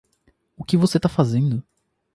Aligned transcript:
O 0.57 0.63
que 0.63 0.75
você 0.77 0.99
tá 0.99 1.07
fazendo? 1.07 1.63